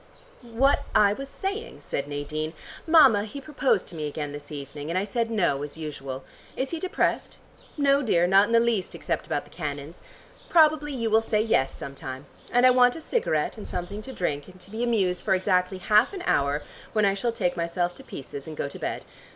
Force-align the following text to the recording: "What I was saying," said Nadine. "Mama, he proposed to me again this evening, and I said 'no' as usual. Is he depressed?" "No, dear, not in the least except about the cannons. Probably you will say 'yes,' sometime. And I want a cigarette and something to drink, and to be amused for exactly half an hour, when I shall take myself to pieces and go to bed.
"What 0.41 0.83
I 0.95 1.13
was 1.13 1.29
saying," 1.29 1.81
said 1.81 2.07
Nadine. 2.07 2.53
"Mama, 2.87 3.23
he 3.25 3.39
proposed 3.39 3.85
to 3.89 3.95
me 3.95 4.07
again 4.07 4.31
this 4.31 4.51
evening, 4.51 4.89
and 4.89 4.97
I 4.97 5.03
said 5.03 5.29
'no' 5.29 5.61
as 5.61 5.77
usual. 5.77 6.23
Is 6.57 6.71
he 6.71 6.79
depressed?" 6.79 7.37
"No, 7.77 8.01
dear, 8.01 8.25
not 8.25 8.47
in 8.47 8.51
the 8.51 8.59
least 8.59 8.95
except 8.95 9.27
about 9.27 9.43
the 9.43 9.51
cannons. 9.51 10.01
Probably 10.49 10.91
you 10.91 11.11
will 11.11 11.21
say 11.21 11.39
'yes,' 11.39 11.75
sometime. 11.77 12.25
And 12.51 12.65
I 12.65 12.71
want 12.71 12.95
a 12.95 12.99
cigarette 13.01 13.59
and 13.59 13.69
something 13.69 14.01
to 14.01 14.11
drink, 14.11 14.47
and 14.47 14.59
to 14.61 14.71
be 14.71 14.81
amused 14.83 15.21
for 15.21 15.35
exactly 15.35 15.77
half 15.77 16.13
an 16.13 16.23
hour, 16.25 16.63
when 16.93 17.05
I 17.05 17.13
shall 17.13 17.31
take 17.31 17.55
myself 17.55 17.93
to 17.93 18.03
pieces 18.03 18.47
and 18.47 18.57
go 18.57 18.67
to 18.69 18.79
bed. 18.79 19.05